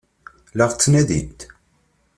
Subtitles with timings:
[0.57, 1.39] La ɣ-ttnadint?